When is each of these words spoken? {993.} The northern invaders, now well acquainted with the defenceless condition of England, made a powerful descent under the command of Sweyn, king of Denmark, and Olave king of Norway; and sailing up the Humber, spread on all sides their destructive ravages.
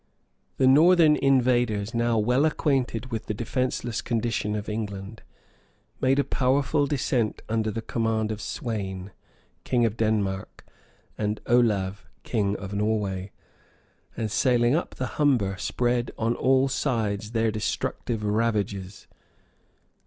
{993.} 0.57 0.65
The 0.65 0.73
northern 0.73 1.15
invaders, 1.15 1.93
now 1.93 2.17
well 2.17 2.43
acquainted 2.45 3.11
with 3.11 3.27
the 3.27 3.35
defenceless 3.35 4.01
condition 4.01 4.55
of 4.55 4.67
England, 4.67 5.21
made 6.01 6.17
a 6.17 6.23
powerful 6.23 6.87
descent 6.87 7.43
under 7.47 7.69
the 7.69 7.83
command 7.83 8.31
of 8.31 8.41
Sweyn, 8.41 9.11
king 9.63 9.85
of 9.85 9.97
Denmark, 9.97 10.65
and 11.19 11.39
Olave 11.45 11.99
king 12.23 12.55
of 12.57 12.73
Norway; 12.73 13.31
and 14.17 14.31
sailing 14.31 14.73
up 14.75 14.95
the 14.95 15.19
Humber, 15.21 15.55
spread 15.59 16.09
on 16.17 16.33
all 16.33 16.67
sides 16.67 17.33
their 17.33 17.51
destructive 17.51 18.23
ravages. 18.23 19.05